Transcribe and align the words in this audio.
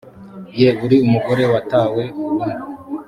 ye 0.59 0.69
uri 0.85 0.97
umugore 1.05 1.43
watawe 1.53 2.03
burundu 2.19 2.61